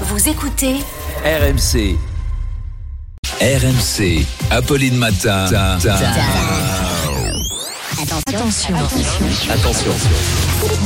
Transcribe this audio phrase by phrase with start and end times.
[0.00, 0.74] Vous écoutez
[1.24, 1.96] RMC.
[3.40, 4.26] RMC.
[4.50, 5.44] Apolline Matin.
[8.26, 8.74] Attention.
[9.50, 9.92] Attention.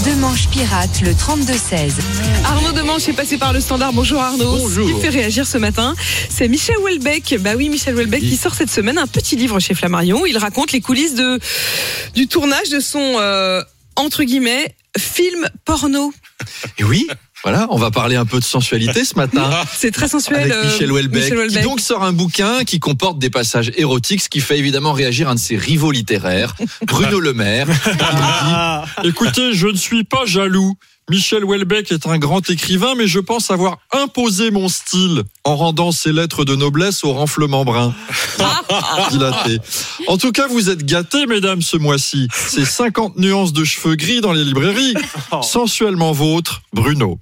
[0.04, 1.92] Demanche pirate le 32-16.
[2.44, 3.94] Arnaud Demanche est passé par le standard.
[3.94, 4.58] Bonjour Arnaud.
[4.58, 4.87] Bonjour.
[4.87, 5.95] Ce qui fait réagir ce matin,
[6.29, 7.38] c'est Michel Houellebecq.
[7.40, 10.27] Bah oui, Michel Houellebecq qui sort cette semaine un petit livre chez Flammarion.
[10.27, 11.40] Il raconte les coulisses de,
[12.15, 13.63] du tournage de son, euh,
[13.97, 16.12] entre guillemets, film porno.
[16.79, 17.09] Et oui,
[17.42, 19.48] voilà, on va parler un peu de sensualité ce matin.
[19.73, 20.41] C'est très sensuel.
[20.41, 21.62] Avec euh, Michel Houellebecq, Michel Houellebecq.
[21.62, 25.29] qui donc sort un bouquin qui comporte des passages érotiques, ce qui fait évidemment réagir
[25.29, 26.55] un de ses rivaux littéraires,
[26.87, 27.69] Bruno Le Maire.
[29.05, 30.74] Écoutez, je ne suis pas jaloux.
[31.11, 35.91] Michel Houellebecq est un grand écrivain, mais je pense avoir imposé mon style en rendant
[35.91, 37.95] ses lettres de noblesse au renflement brun.
[39.11, 39.59] Dilaté.
[40.07, 42.29] En tout cas, vous êtes gâtés, mesdames, ce mois-ci.
[42.35, 44.95] C'est 50 nuances de cheveux gris dans les librairies.
[45.43, 47.19] Sensuellement vôtre, Bruno.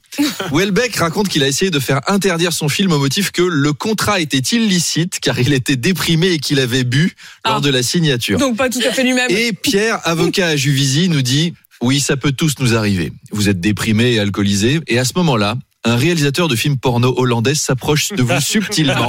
[0.51, 4.19] Houellebecq raconte qu'il a essayé de faire interdire son film au motif que le contrat
[4.21, 7.61] était illicite car il était déprimé et qu'il avait bu lors Ah.
[7.61, 8.39] de la signature.
[8.39, 9.31] Donc pas tout à fait lui-même.
[9.31, 13.13] Et Pierre, avocat à Juvisy, nous dit Oui, ça peut tous nous arriver.
[13.31, 14.81] Vous êtes déprimé et alcoolisé.
[14.87, 19.09] Et à ce moment-là, un réalisateur de films porno hollandais s'approche de vous subtilement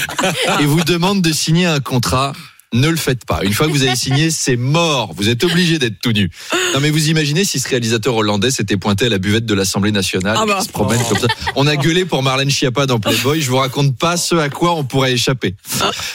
[0.60, 2.32] et vous demande de signer un contrat.
[2.74, 3.40] Ne le faites pas.
[3.44, 5.14] Une fois que vous avez signé, c'est mort.
[5.16, 6.30] Vous êtes obligé d'être tout nu.
[6.74, 9.90] Non, mais vous imaginez si ce réalisateur hollandais s'était pointé à la buvette de l'Assemblée
[9.92, 10.58] nationale, Ah bah.
[10.60, 11.28] qui se promène comme ça.
[11.56, 13.40] On a gueulé pour Marlène Schiappa dans Playboy.
[13.40, 15.54] Je vous raconte pas ce à quoi on pourrait échapper.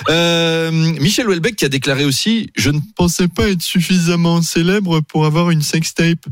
[0.10, 5.26] Euh, Michel Houellebecq qui a déclaré aussi Je ne pensais pas être suffisamment célèbre pour
[5.26, 6.26] avoir une sextape.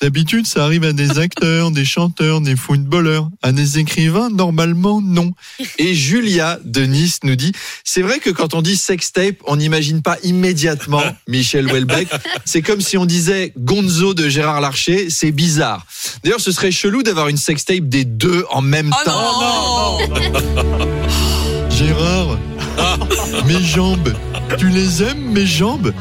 [0.00, 3.28] D'habitude, ça arrive à des acteurs, des chanteurs, des footballeurs.
[3.42, 5.32] À des écrivains, normalement, non.
[5.78, 7.52] Et Julia de Nice nous dit
[7.84, 12.08] C'est vrai que quand on dit sextape, on n'imagine pas immédiatement Michel Houellebecq.
[12.44, 15.08] C'est comme si on disait Gonzo de Gérard Larcher.
[15.10, 15.86] C'est bizarre.
[16.22, 19.98] D'ailleurs, ce serait chelou d'avoir une sextape des deux en même Oh temps.
[20.06, 20.86] non,
[21.70, 22.38] Gérard,
[23.46, 24.12] mes jambes,
[24.58, 25.92] tu les aimes, mes jambes?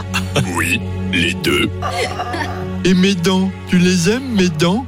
[0.55, 0.80] Oui,
[1.11, 1.70] les deux.
[2.85, 4.85] Et mes dents, tu les aimes, mes dents?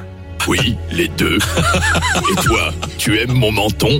[0.47, 1.39] Oui, les deux.
[2.31, 3.99] Et toi, tu aimes mon menton?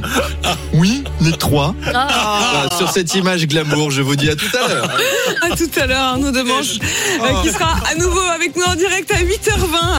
[0.72, 1.74] Oui, les trois.
[1.82, 4.98] Voilà, sur cette image glamour, je vous dis à tout à l'heure.
[5.42, 6.78] À tout à l'heure Arnaud Demanche,
[7.22, 9.96] euh, qui sera à nouveau avec nous en direct à 8h20.